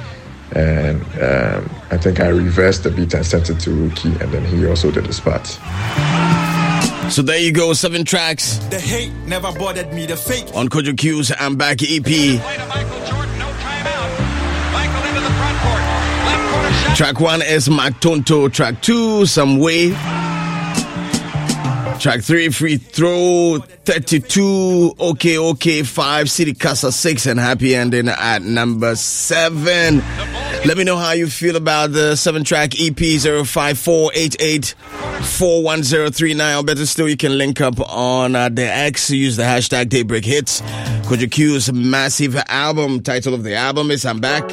[0.55, 4.45] And um, I think I reversed the beat and sent it to Rookie, and then
[4.45, 5.59] he also did his part.
[7.09, 10.05] So there you go, seven tracks The hate never bothered me.
[10.07, 12.05] The fake on Kojo Q's and Back EP.
[16.95, 18.51] Track one is Mactonto.
[18.53, 19.89] Track two, Some Way.
[21.99, 23.59] Track three, Free Throw.
[23.85, 25.83] 32, Okay, Okay.
[25.83, 26.91] Five, Sidi Kasa.
[26.91, 30.01] Six, and Happy Ending at number seven.
[30.65, 36.55] Let me know how you feel about the seven track EP 05488 41039.
[36.55, 39.09] Or better still, you can link up on uh, the X.
[39.09, 40.61] Use the hashtag Daybreak Hits.
[40.61, 43.01] Kojo Q's massive album.
[43.01, 44.49] Title of the album is I'm Back.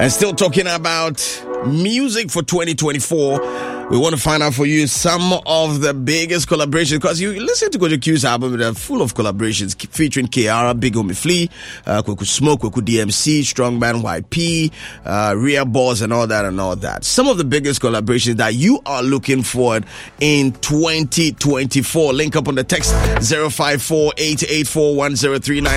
[0.00, 1.20] And still talking about
[1.66, 3.86] music for 2024.
[3.90, 7.70] We want to find out for you some of the biggest collaborations because you listen
[7.70, 11.48] to Kojo Q's album, they're full of collaborations featuring Kiara, Big Homie Flea,
[11.86, 14.72] uh, Kweku Smoke, Kweku DMC, Strongman White P,
[15.04, 17.04] uh, Ria Boss, and all that and all that.
[17.04, 19.80] Some of the biggest collaborations that you are looking for
[20.18, 22.12] in 2024.
[22.12, 22.92] Link up on the text
[23.24, 24.14] 054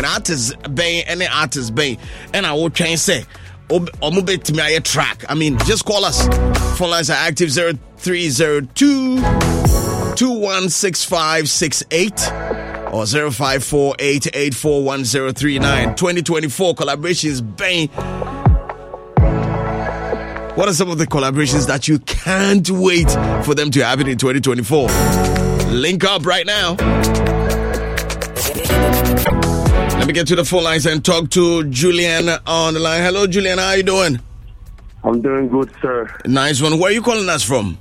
[0.05, 1.99] Artists Bay, any artist Bay.
[2.33, 3.23] And I will and say,
[3.69, 5.23] ɔmo bɛtumi ayɛ track.
[5.29, 6.27] I mean just call us.
[6.77, 9.15] Phone lines are active 0302
[10.15, 12.11] 216568
[12.91, 17.87] or 0548841039 2024 collaborations bang.
[20.55, 23.09] What are some of the collaborations that you can't wait
[23.45, 24.89] for them to happen in 2024
[25.69, 26.75] link up right now
[30.09, 33.03] me get to the phone lines and talk to Julian on the line.
[33.03, 33.59] Hello, Julian.
[33.59, 34.19] How are you doing?
[35.03, 36.09] I'm doing good, sir.
[36.25, 36.79] Nice one.
[36.79, 37.77] Where are you calling us from?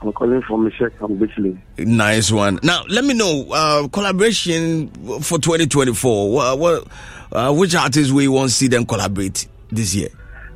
[0.00, 1.58] I'm calling from Michelle Bitchley.
[1.78, 2.58] Nice one.
[2.62, 4.88] Now, let me know uh, collaboration
[5.20, 6.32] for 2024.
[6.32, 6.88] What, what
[7.32, 10.08] uh, which artists we want to see them collaborate this year?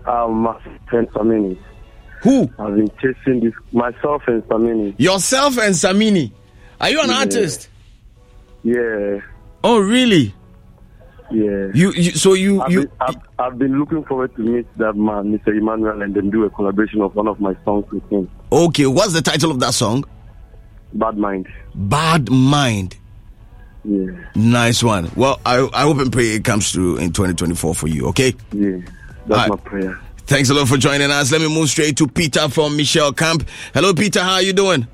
[0.07, 0.47] Um,
[0.93, 1.59] and Samini.
[2.23, 2.51] Who?
[2.59, 4.95] I've been chasing this myself and Samini.
[4.99, 6.33] Yourself and Samini.
[6.81, 7.19] Are you an Yeah.
[7.19, 7.69] artist?
[8.65, 9.21] Yeah,
[9.63, 10.33] Oh, really?
[11.31, 11.69] Yeah.
[11.75, 14.95] You, you so you I've, you been, I've, I've been looking forward to meet that
[14.97, 15.49] man, Mr.
[15.49, 18.31] Emmanuel, and then do a collaboration of one of my songs with him.
[18.53, 18.87] okay?
[18.87, 20.05] What's the title of that song?
[20.93, 21.49] Bad Mind.
[21.75, 22.97] Bad Mind.
[23.85, 25.11] Yeah, Nice one.
[25.15, 28.09] Well, I I hope and pray it comes through in 2024 for you.
[28.09, 28.35] Okay.
[28.53, 28.79] yeah.
[29.27, 29.49] That's Alright.
[29.51, 30.01] my prayer.
[30.27, 31.31] Thanks a lot for joining us.
[31.31, 33.49] Let me move straight to Peter from Michelle Camp.
[33.75, 34.21] Hello, Peter.
[34.21, 34.87] How are you doing?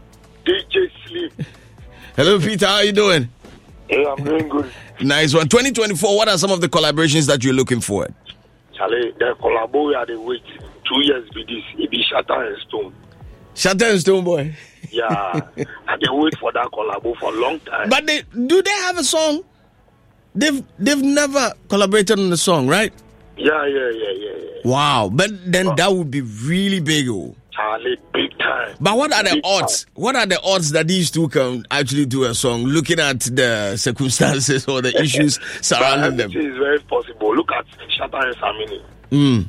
[0.45, 1.33] DJ Sleep.
[2.17, 2.67] Hello, Peter.
[2.67, 3.29] How are you doing?
[3.93, 4.73] Hey, I'm doing good.
[5.03, 5.49] Nice one.
[5.49, 6.17] 2024.
[6.17, 8.09] What are some of the collaborations that you're looking for?
[8.75, 10.43] Charlie, the collabo we had to wait
[10.89, 11.63] two years with this.
[11.77, 12.95] It be Shatta and Stone.
[13.55, 14.55] Shatta and Stonebwoy.
[14.91, 17.91] Yeah, I they wait for that collabo for a long time.
[17.91, 19.45] But they do they have a song?
[20.35, 22.93] They've they've never collaborated on the song, right?
[23.37, 24.51] yeah, yeah, yeah, yeah, yeah.
[24.65, 25.11] Wow.
[25.13, 27.09] But then that would be really big.
[27.11, 27.35] Oh.
[27.55, 28.75] Charlie, big time.
[28.81, 29.87] But what are the Big odds?
[29.95, 33.77] What are the odds that these two can actually do a song looking at the
[33.77, 36.31] circumstances or the issues surrounding them?
[36.31, 37.35] it is very possible.
[37.37, 37.67] Look at
[37.99, 38.83] Shatta and Samini.
[39.11, 39.47] Mm.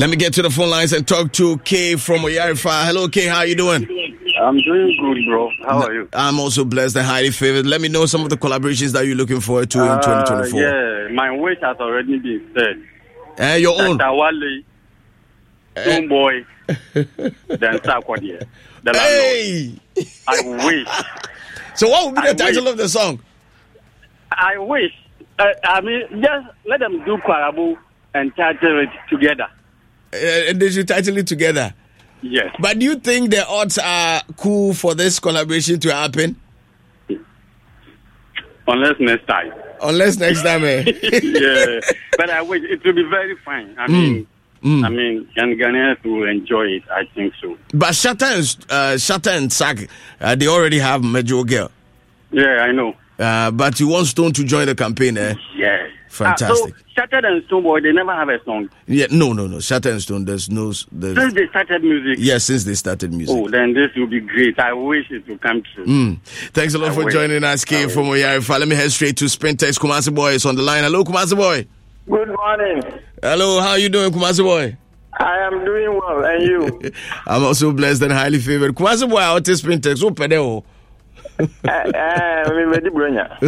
[0.00, 2.86] Let me get to the phone lines and talk to Kay from Oyarifa.
[2.86, 3.26] Hello, Kay.
[3.26, 3.82] How are you doing?
[4.40, 5.50] I'm doing good, bro.
[5.62, 6.08] How are you?
[6.14, 7.66] I'm also blessed and highly favored.
[7.66, 10.58] Let me know some of the collaborations that you're looking forward to in Uh, 2024.
[10.62, 12.82] yeah, my wish has already been said.
[13.36, 13.98] Eh, your own.
[13.98, 14.62] Wale,
[16.08, 16.46] Boy,
[16.94, 18.42] then Sarkodie.
[18.82, 18.92] The.
[18.94, 19.74] Hey!
[20.26, 20.88] I wish.
[21.74, 22.72] So, what would be the I title wish.
[22.72, 23.20] of the song?
[24.32, 24.92] I wish.
[25.38, 27.78] Uh, I mean, just let them do Kwarabu
[28.12, 29.46] and title it together.
[30.12, 31.72] Uh, and they should title it together.
[32.22, 32.54] Yes.
[32.60, 36.36] But do you think the odds are cool for this collaboration to happen?
[38.66, 39.52] Unless next time.
[39.82, 40.84] Unless next time, eh?
[41.22, 41.80] yeah.
[42.18, 43.74] But I wish it will be very fine.
[43.78, 44.26] I mean,
[44.62, 44.84] Mm.
[44.84, 46.82] I mean, and Ghanaians will enjoy it.
[46.94, 47.56] I think so.
[47.72, 49.88] But Shatta and, uh, Shatta and Sag,
[50.20, 51.70] uh, they already have Major Girl.
[52.30, 52.94] Yeah, I know.
[53.18, 55.34] Uh, but you want Stone to join the campaign, eh?
[55.56, 55.88] Yeah.
[56.10, 56.74] Fantastic.
[56.74, 58.68] Ah, so, Shatta and Stonebwoy, they never have a song.
[58.88, 59.58] Yeah, no, no, no.
[59.58, 60.72] Shatta and Stone, there's no.
[60.90, 62.16] There's, Since they started music.
[62.18, 63.36] yeah, since they started music.
[63.38, 64.58] Oh, then this will be great.
[64.58, 65.86] I wish it will come true.
[65.86, 66.18] Mm.
[66.52, 67.12] Thanks a lot I for will.
[67.12, 68.58] joining us, K from Oyarifa.
[68.58, 69.78] Let me head straight to Sprintex.
[69.78, 70.82] Kumasi Boy is on the line.
[70.82, 71.64] Hello, Kumasi Boy.
[72.10, 72.82] Good morning.
[73.22, 74.76] Hello, how are you doing, Kumasi Boy?
[75.12, 76.90] I am doing well, and you?
[77.28, 78.74] I'm also blessed and highly favored.
[78.74, 80.02] Kumasi Boy, out to Sprintex.
[80.02, 80.64] Oh,
[81.64, 83.38] ready, Bronya.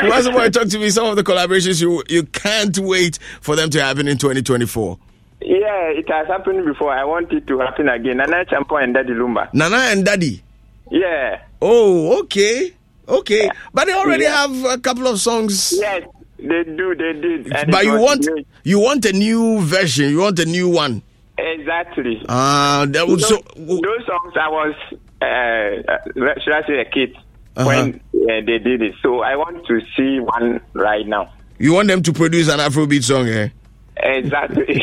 [0.00, 3.70] Kumasi Boy, talk to me some of the collaborations you you can't wait for them
[3.70, 4.98] to happen in 2024.
[5.40, 5.58] Yeah,
[5.90, 6.92] it has happened before.
[6.92, 8.18] I want it to happen again.
[8.18, 9.52] Nana Acheampong and Daddy Lumba.
[9.52, 10.42] Nana and Daddy.
[10.90, 11.42] Yeah.
[11.60, 12.72] Oh, okay.
[13.08, 13.50] Okay.
[13.74, 14.46] But they already Yeah.
[14.46, 15.72] have a couple of songs.
[15.76, 16.02] Yes,
[16.38, 16.94] they do.
[16.94, 17.52] They did.
[17.52, 18.46] And But you want great.
[18.62, 20.10] you want a new version.
[20.10, 21.02] You want a new one.
[21.38, 22.22] exactly.
[22.28, 24.74] Uh that was those, so those songs, I was,
[25.22, 27.16] uh, uh, should I say, a kid
[27.54, 27.66] Uh-huh.
[27.66, 28.94] when uh, they did it.
[29.02, 31.32] So I want to see one right now.
[31.58, 33.48] you want them to produce an Afrobeat song, eh?
[33.96, 34.64] Exactly.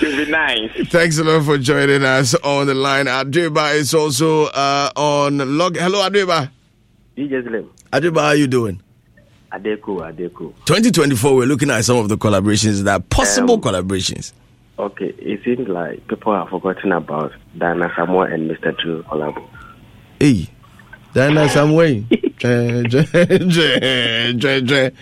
[0.00, 0.70] to be nice.
[0.88, 3.06] Thanks a lot for joining us on the line.
[3.06, 5.76] Adriba is also uh, on log.
[5.76, 6.50] Hello, Adriba.
[7.16, 8.80] DJ Slim, Adriba, how are you doing?
[9.52, 10.52] Adeku, Adeku.
[10.66, 14.32] 2024, we're looking at some of the collaborations that possible Um, collaborations.
[14.78, 18.76] Okay, it seems like people have forgotten about Diana Asamoah and Mr.
[18.78, 19.48] True collabo.
[20.20, 20.48] Hey,
[21.14, 21.48] Diana
[24.60, 24.92] dre.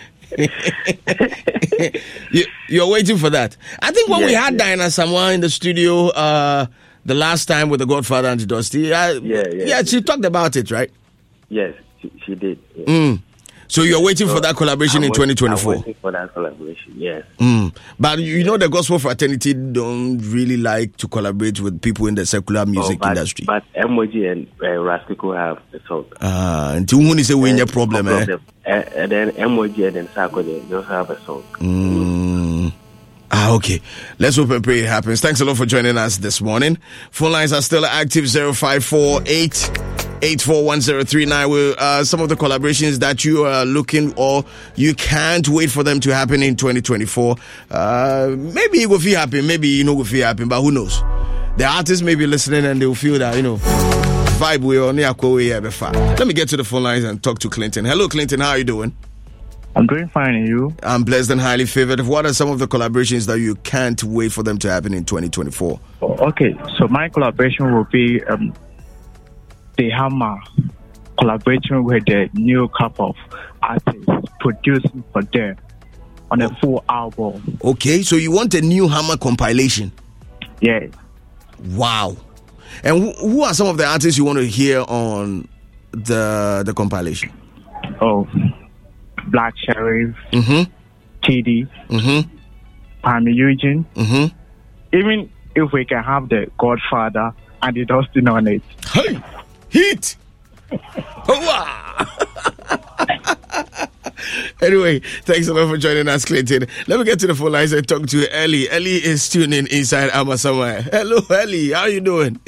[2.31, 3.57] you, you're waiting for that.
[3.81, 4.57] I think when we had yeah.
[4.59, 6.67] Diana Asamoah in the studio uh,
[7.05, 9.83] the last time with the Godfather and Dusty, uh, Yeah, yeah.
[9.83, 10.89] she talked about it, right?
[11.49, 12.59] Yes, she, she did.
[12.75, 12.85] Yeah.
[12.85, 13.21] Mm.
[13.67, 15.73] So you're waiting for that collaboration I'm in 2024.
[15.73, 17.23] I'm waiting for that collaboration, yes.
[17.39, 17.75] Mm.
[17.99, 22.25] But you know, the gospel fraternity don't really like to collaborate with people in the
[22.25, 23.45] secular music Oh, but, industry.
[23.45, 26.05] But Emoji and uh, have a song.
[26.21, 28.25] Ah, until when is a win your And- problem, eh?
[28.65, 31.43] Uh, and then Emoji and then Sako, they they also have a song.
[31.59, 32.73] Mm.
[33.31, 33.81] Ah, okay.
[34.19, 35.21] Let's hope and pray it happens.
[35.21, 36.77] Thanks a lot for joining us this morning.
[37.11, 41.49] Phone lines are still active 0548 841039.
[41.49, 44.43] With uh, some of the collaborations that you are looking or
[44.75, 47.35] you can't wait for them to happen in 2024.
[47.69, 51.01] Uh, maybe it will feel happy, maybe you know will feel happy, but who knows?
[51.57, 56.27] The artists may be listening and they'll feel that, you know, vibe we on Let
[56.27, 57.85] me get to the phone lines and talk to Clinton.
[57.85, 58.39] Hello, Clinton.
[58.39, 58.95] How are you doing?
[59.77, 60.73] I'm doing fine, and you?
[60.83, 61.99] I'm blessed and highly favored.
[62.01, 65.03] What are some of the collaborations that you can't wait for them to happen in
[65.03, 65.79] 2024?
[66.01, 68.53] Oh, Okay, so my collaboration will be um,
[69.77, 70.37] the Hammer
[71.19, 73.15] collaborating with the new couple of
[73.61, 74.05] artists
[74.39, 75.55] producing for them
[76.31, 77.57] on a full album.
[77.63, 79.91] Okay, so you want a new Hammer compilation?
[80.61, 80.89] Yes.
[81.69, 82.17] Wow.
[82.83, 85.47] And who, who are some of the artists you want to hear on
[85.91, 87.31] the the compilation?
[88.01, 88.27] Oh,
[89.27, 90.71] Black Sherif, Mm-hmm.
[91.23, 92.29] TD, Mm-hmm.
[93.07, 93.85] Pammy Eugene.
[93.95, 94.35] Mm-hmm.
[94.97, 98.61] Even if we can have the Godfather and the Dustin on it.
[98.91, 99.21] Hey,
[99.75, 100.15] heat.
[104.61, 106.65] anyway, thanks a lot for joining us, Clinton.
[106.87, 108.69] Let me get to the phone lines and talk to Ellie.
[108.69, 110.81] Ellie is tuning inside Amma somewhere.
[110.81, 111.71] Hello, Ellie.
[111.71, 112.39] How are you doing?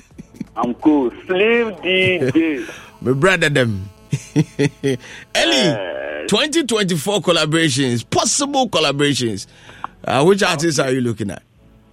[0.55, 1.11] I'm cool.
[1.25, 2.69] Slave DJ.
[3.01, 3.89] My brother them.
[5.35, 9.45] Ellie, 2024 collaborations, possible collaborations.
[10.03, 11.43] Uh, which artists are you looking at?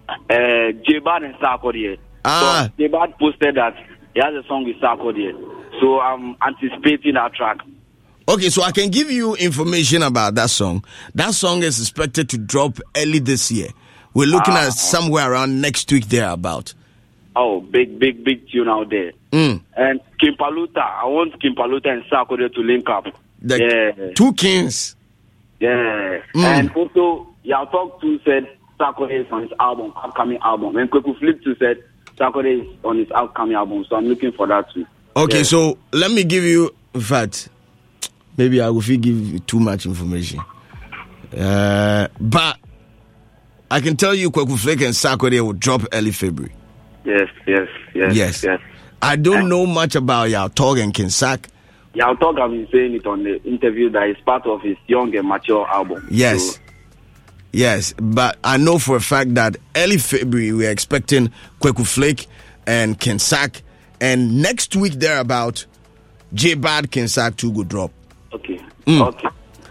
[0.08, 1.98] uh, Jay Bahd and Sarkodie.
[2.24, 2.68] Ah.
[2.76, 3.74] So Jay Bahd posted that
[4.14, 5.32] he has a song with Sarkodie.
[5.80, 7.58] So I'm anticipating that track.
[8.28, 10.84] Okay, so I can give you information about that song.
[11.14, 13.68] That song is expected to drop early this year.
[14.14, 14.66] We're looking Ah.
[14.68, 16.72] at somewhere around next week there about.
[17.36, 19.12] Oh, big, big, big tune out there.
[19.32, 19.60] Mm.
[19.76, 23.06] And King Paluta, I want King Paluta and Sarkodie to link up.
[23.42, 23.58] The
[23.98, 24.10] yeah.
[24.14, 24.94] Two Kings.
[25.60, 26.20] Yeah.
[26.34, 26.44] Mm.
[26.44, 28.46] And also, Yaw Tog to said
[28.78, 30.76] Sarkodie is on his album, upcoming album.
[30.76, 31.82] And Kweku Flick to said
[32.18, 34.86] Sarkodie is on his upcoming album, so I'm looking for that too.
[35.16, 35.42] Okay, Yeah.
[35.44, 37.48] so let me give you, in fact,
[38.36, 40.40] maybe I will feel give you too much information.
[41.36, 42.56] Uh, but
[43.70, 46.54] I can tell you Kweku Flick and Sarkodie will drop early February.
[47.04, 48.44] Yes, yes, yes, Yes.
[48.44, 48.60] yes.
[49.02, 51.46] I don't know much about Yaw Tog and Kinsak.
[52.02, 52.38] I'll talk.
[52.38, 55.66] I've been saying it on the interview that it's part of his young and mature
[55.68, 56.06] album.
[56.10, 56.54] Yes.
[56.56, 56.60] So,
[57.54, 62.26] Yes, but I know for a fact that early February we're expecting Kweku Flick
[62.66, 63.62] and Kinsak,
[64.00, 65.64] and next week thereabout,
[66.32, 67.92] Jay Bahd Kinsak too go drop.
[68.32, 68.60] okay.
[68.86, 69.06] Mm.
[69.06, 69.28] Okay.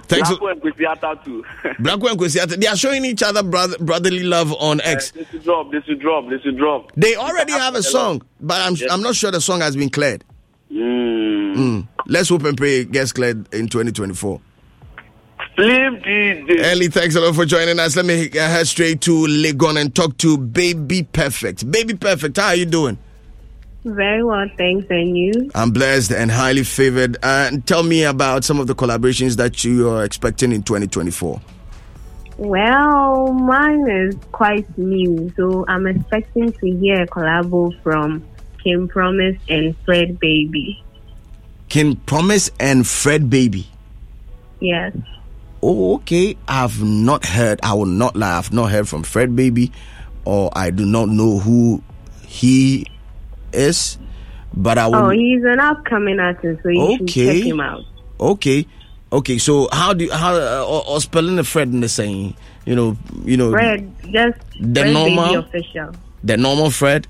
[0.07, 0.29] Thanks.
[0.37, 1.43] Black and Kwesi Arthur too.
[1.63, 5.11] And Kwesi Arthur, they are showing each other brother, brotherly love on X.
[5.11, 5.71] This should drop.
[5.71, 6.29] This should drop.
[6.29, 6.91] This should drop.
[6.95, 10.23] They already have a song, but I'm I'm not sure the song has been cleared.
[10.71, 11.55] Mm.
[11.55, 11.87] Mm.
[12.07, 14.39] Let's hope and pray it gets cleared in 2024.
[15.55, 16.59] Slim DJ.
[16.63, 17.95] Ellie, thanks a lot for joining us.
[17.95, 21.69] Let me head straight to Legon and talk to Baby Perfect.
[21.69, 22.97] Baby Perfect, how are you doing?
[23.85, 24.87] Very well, thanks.
[24.89, 25.51] And you?
[25.53, 27.17] I'm blessed and highly favored.
[27.17, 31.39] Uh, and tell me about some of the collaborations that you are expecting in 2024.
[32.37, 38.25] Well, mine is quite new, so I'm expecting to hear a collabo from
[38.63, 40.81] King Promise and Fred Baby.
[41.69, 43.67] King Promise and Fred Baby.
[44.59, 44.95] Yes.
[45.65, 46.35] Oh, okay.
[46.45, 49.71] I've not heard, I will not lie, I've not heard from Fred Baby,
[50.25, 51.81] or I do not know who
[52.25, 52.85] he
[53.53, 53.97] is,
[54.53, 54.95] but I will.
[54.95, 57.39] Oh, he's an upcoming artist, so you should Okay.
[57.39, 57.81] check him out.
[58.19, 58.67] Okay,
[59.13, 59.37] okay.
[59.37, 62.35] So how do you how uh, or, or spelling the Fred in the same?
[62.65, 65.37] You know, you know, Fred, just The Fred normal?
[65.39, 65.91] Official.
[66.25, 67.07] the normal Fred.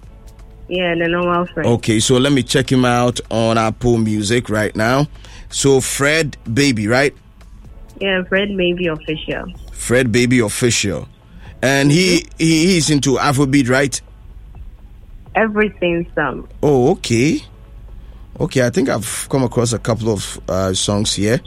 [0.70, 1.66] Yeah, the normal Fred.
[1.66, 5.08] Okay, so let me check him out on Apple Music right now.
[5.50, 7.14] So Fred Baby, right?
[8.00, 9.46] Yeah, Fred Baby official.
[9.72, 11.08] Fred Baby official,
[11.62, 14.00] and he, he he's into Afrobeat, right?
[15.36, 16.48] Everything some.
[16.62, 17.42] Oh, okay.
[18.40, 21.40] Okay, I think I've come across a couple of uh, songs here.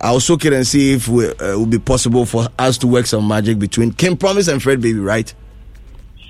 [0.00, 2.86] I'll soak it and see if we, uh, it would be possible for us to
[2.86, 5.32] work some magic between King Promise and Fred Baby, right?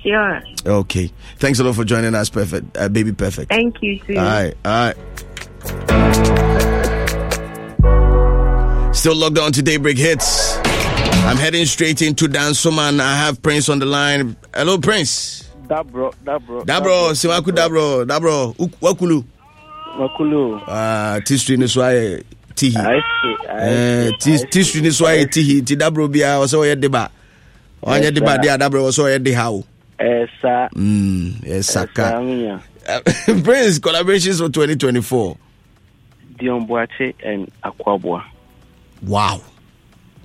[0.03, 0.41] Sure.
[0.65, 1.11] Okay.
[1.37, 3.49] Thanks a lot for joining us, Perfect, uh, Baby Perfect.
[3.49, 4.17] Thank you, too.
[4.17, 4.93] All right, all
[5.67, 6.47] right.
[8.93, 10.57] Still logged on to Daybreak Hits.
[11.25, 12.99] I'm heading straight into Dansoman.
[12.99, 14.35] I have Prince on the line.
[14.53, 15.49] Hello, Prince.
[15.67, 16.65] Dabro, Dabro.
[16.65, 19.23] Dabro, Siwaku Dabro, Dabro, Wakulu.
[19.97, 20.61] Wakulu.
[20.67, 22.23] Ah, tistri ni so ayɛ
[22.53, 22.75] tihi.
[22.77, 24.11] I see, Eh,
[24.49, 25.65] tistri ni so ayɛ tihi.
[25.65, 27.09] Ti Dabro bia ɔsɛ ɔyɛ deba.
[27.87, 28.41] Yes, deba sir.
[28.41, 29.63] de a Dabro ɔsɛ ɔyɛ de ha o.
[29.99, 30.69] Esa.
[30.75, 31.87] Mm, Esa,
[33.43, 35.37] Prince collaborations for 2024.
[36.39, 38.23] Dion Boache and Akwaboah.
[39.01, 39.41] Wow.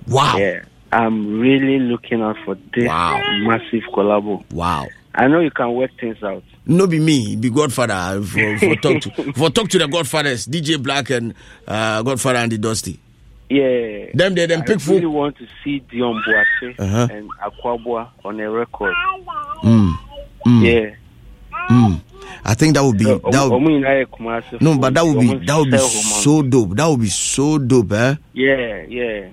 [0.07, 0.37] Wow.
[0.37, 0.61] Yeah.
[0.91, 3.19] I'm really looking out for this Wow.
[3.41, 4.43] massive collabo.
[4.51, 4.87] Wow.
[5.13, 6.43] I know you can work things out.
[6.65, 10.81] No be me, be Godfather for, for talk to for talk to the Godfathers, DJ
[10.81, 11.33] Black and
[11.67, 12.99] uh, Godfather and Dusty.
[13.49, 14.11] Yeah.
[14.13, 15.07] Them they them I pick really food.
[15.07, 17.07] want to see Dion Boache Uh-huh.
[17.11, 18.93] and Akwaboah on a record.
[19.63, 19.93] Mm.
[20.45, 20.63] Mm.
[20.63, 20.95] Yeah.
[21.69, 22.01] Mm.
[22.45, 25.19] I think that would be that would, Omu nyinaa yɛ Kumasi no, but that would
[25.19, 26.75] be that would be so dope.
[26.75, 28.15] That would be so dope, eh?
[28.33, 29.27] Yeah, yeah.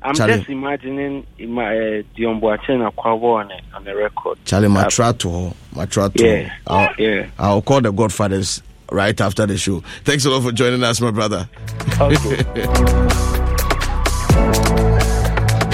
[0.00, 0.36] I'm Charlie.
[0.38, 4.38] just imagining ima- uh, Dion Boache and Akwaboah on a, on a record.
[4.44, 6.24] Charlie, my Uh, trato, my trato.
[6.24, 7.26] Yeah, I'll, yeah.
[7.38, 9.80] I'll call the Godfathers right after the show.
[10.04, 11.48] Thanks a lot for joining us, my brother.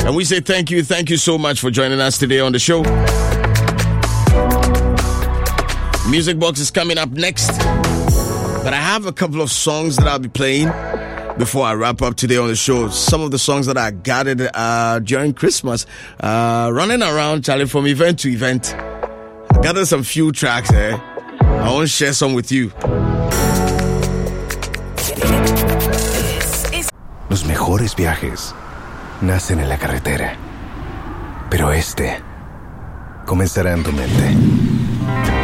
[0.07, 2.59] and we say thank you, thank you so much for joining us today on the
[2.59, 2.83] show.
[6.11, 7.49] Music Box is coming up next.
[7.49, 10.69] But I have a couple of songs that I'll be playing
[11.39, 12.89] before I wrap up today on the show.
[12.89, 15.87] Some of the songs that I gathered uh, during Christmas,
[16.21, 18.75] uh, running around, Charlie, from event to event.
[18.75, 21.01] I gathered some few tracks there.
[21.41, 22.71] I want to share some with you.
[27.31, 28.55] Los mejores viajes
[29.23, 30.37] nacen en la carretera,
[31.51, 32.23] pero este
[33.25, 35.44] comenzará en tu mente.